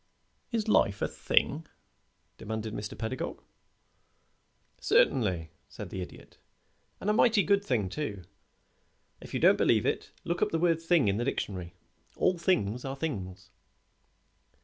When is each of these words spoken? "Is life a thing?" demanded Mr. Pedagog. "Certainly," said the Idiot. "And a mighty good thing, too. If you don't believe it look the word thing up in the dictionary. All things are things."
"Is 0.51 0.67
life 0.67 1.03
a 1.03 1.07
thing?" 1.07 1.67
demanded 2.39 2.73
Mr. 2.73 2.97
Pedagog. 2.97 3.43
"Certainly," 4.79 5.51
said 5.69 5.91
the 5.91 6.01
Idiot. 6.01 6.39
"And 6.99 7.07
a 7.07 7.13
mighty 7.13 7.43
good 7.43 7.63
thing, 7.63 7.87
too. 7.87 8.23
If 9.21 9.31
you 9.35 9.39
don't 9.39 9.59
believe 9.59 9.85
it 9.85 10.09
look 10.23 10.49
the 10.49 10.57
word 10.57 10.81
thing 10.81 11.03
up 11.03 11.09
in 11.09 11.17
the 11.17 11.25
dictionary. 11.25 11.75
All 12.15 12.39
things 12.39 12.83
are 12.83 12.95
things." 12.95 13.51